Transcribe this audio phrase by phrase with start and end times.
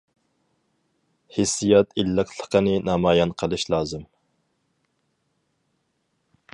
[1.35, 4.09] ھېسسىيات ئىللىقلىقىنى نامايان قىلىش لازىم.